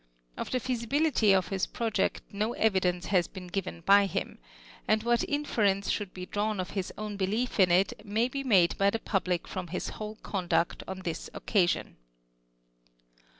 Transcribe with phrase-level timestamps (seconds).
[0.35, 4.39] Of the feasibility of liis project, no evidence lias been given by iiim;
[4.87, 8.75] and what inference should be drawn of his osvn belief in it may be made
[8.79, 11.97] by the public from Ids whole conduct on this occ.ision.